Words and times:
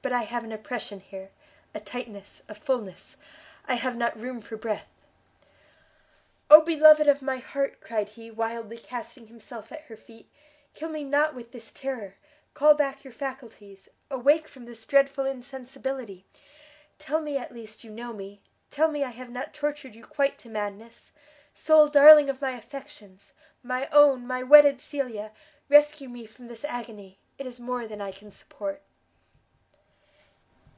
but 0.00 0.12
I 0.14 0.22
have 0.22 0.42
an 0.42 0.52
oppression 0.52 1.00
here, 1.00 1.32
a 1.74 1.80
tightness, 1.80 2.40
a 2.48 2.54
fulness, 2.54 3.18
I 3.66 3.74
have 3.74 3.94
not 3.94 4.18
room 4.18 4.40
for 4.40 4.56
breath!" 4.56 4.88
"Oh 6.48 6.62
beloved 6.62 7.06
of 7.08 7.20
my 7.20 7.36
heart!" 7.36 7.82
cried 7.82 8.10
he, 8.10 8.30
wildly 8.30 8.78
casting 8.78 9.26
himself 9.26 9.70
at 9.70 9.82
her 9.82 9.96
feet, 9.98 10.30
"kill 10.72 10.88
me 10.88 11.04
not 11.04 11.34
with 11.34 11.52
this 11.52 11.70
terror! 11.70 12.14
call 12.54 12.72
back 12.72 13.04
your 13.04 13.12
faculties, 13.12 13.90
awake 14.10 14.48
from 14.48 14.64
this 14.64 14.86
dreadful 14.86 15.26
insensibility! 15.26 16.24
tell 16.98 17.20
me 17.20 17.36
at 17.36 17.52
least 17.52 17.84
you 17.84 17.90
know 17.90 18.14
me! 18.14 18.40
tell 18.70 18.90
me 18.90 19.04
I 19.04 19.10
have 19.10 19.28
not 19.28 19.52
tortured 19.52 19.94
you 19.94 20.04
quite 20.04 20.38
to 20.38 20.48
madness! 20.48 21.10
sole 21.52 21.86
darling 21.86 22.30
of 22.30 22.40
my 22.40 22.52
affections! 22.52 23.34
my 23.62 23.88
own, 23.92 24.26
my 24.26 24.42
wedded 24.42 24.80
Cecilia! 24.80 25.32
rescue 25.68 26.08
me 26.08 26.24
from 26.24 26.46
this 26.48 26.64
agony! 26.64 27.18
it 27.36 27.44
is 27.44 27.60
more 27.60 27.86
than 27.86 28.00
I 28.00 28.10
can 28.12 28.30
support!" 28.30 28.80